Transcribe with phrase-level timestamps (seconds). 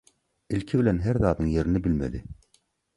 [0.57, 2.27] Ilki bilen her zadyň ýerini bilmeli.